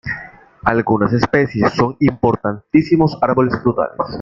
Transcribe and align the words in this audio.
Algunas 0.63 1.13
especies 1.13 1.73
son 1.73 1.95
importantísimos 1.99 3.19
árboles 3.21 3.61
frutales. 3.61 3.97